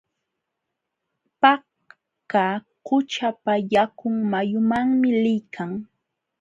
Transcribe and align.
Paka 1.41 2.45
qućhapa 2.85 3.53
yakun 3.73 4.15
mayumanmi 4.31 5.09
liykan. 5.23 5.71